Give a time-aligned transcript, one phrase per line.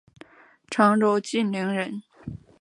[0.71, 2.01] 常州晋陵人。